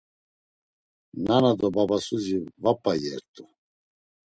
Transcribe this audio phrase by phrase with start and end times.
[1.25, 3.43] Nana do babasuzi va p̌a iyert̆u.